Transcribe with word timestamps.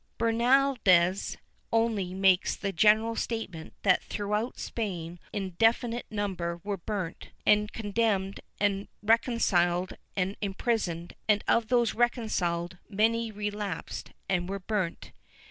^ 0.15 0.17
Bernaldez 0.17 1.37
only 1.71 2.15
makes 2.15 2.55
the 2.55 2.71
general 2.71 3.15
statement 3.15 3.75
that 3.83 4.01
throughout 4.01 4.57
Spain 4.57 5.19
an 5.31 5.51
infi 5.51 5.89
nite 5.91 6.07
number 6.09 6.59
were 6.63 6.77
burnt 6.77 7.29
and 7.45 7.71
condemned 7.71 8.39
and 8.59 8.87
reconciled 9.03 9.93
and 10.15 10.37
imprisoned, 10.41 11.13
and 11.29 11.43
of 11.47 11.67
those 11.67 11.93
reconciled 11.93 12.79
many 12.89 13.31
relapsed 13.31 14.11
and 14.27 14.49
were 14.49 14.57
burnt. 14.57 15.11